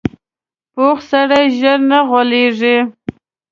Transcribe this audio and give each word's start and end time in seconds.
پوخ 0.73 0.97
سړی 1.11 1.45
ژر 1.59 1.79
نه 1.89 1.99
غولېږي 2.07 2.77